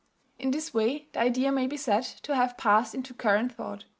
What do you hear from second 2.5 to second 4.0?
passed into current thought.